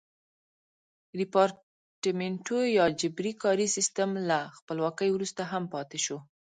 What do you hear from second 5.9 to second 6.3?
شو.